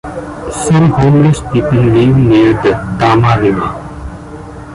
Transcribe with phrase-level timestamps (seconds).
[0.49, 3.75] Some homeless people live near the Tama River.